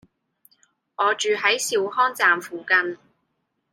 [0.95, 2.97] 我住喺兆康站附近